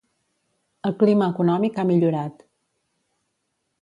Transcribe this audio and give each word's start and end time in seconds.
El 0.89 0.95
clima 1.03 1.27
econòmic 1.33 1.77
ha 1.83 1.87
millorat. 1.91 2.43